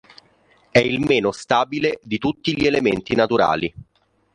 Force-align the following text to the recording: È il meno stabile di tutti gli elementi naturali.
È 0.71 0.79
il 0.79 0.99
meno 0.99 1.31
stabile 1.31 1.99
di 2.01 2.17
tutti 2.17 2.57
gli 2.57 2.65
elementi 2.65 3.13
naturali. 3.13 3.71